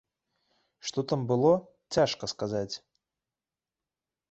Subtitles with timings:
[0.89, 1.51] Што тым было,
[1.97, 2.75] цяжка сказаць.